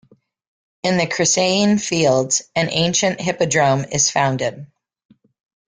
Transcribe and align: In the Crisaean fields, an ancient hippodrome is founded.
In 0.81 0.97
the 0.97 1.05
Crisaean 1.05 1.77
fields, 1.79 2.41
an 2.55 2.69
ancient 2.71 3.21
hippodrome 3.21 3.85
is 3.91 4.09
founded. 4.09 4.65